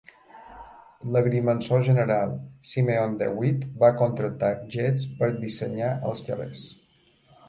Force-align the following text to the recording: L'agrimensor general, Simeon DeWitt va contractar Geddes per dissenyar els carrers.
L'agrimensor 1.15 1.83
general, 1.89 2.31
Simeon 2.69 3.13
DeWitt 3.19 3.67
va 3.83 3.91
contractar 3.99 4.49
Geddes 4.77 5.05
per 5.21 5.29
dissenyar 5.45 5.91
els 6.13 6.25
carrers. 6.31 6.65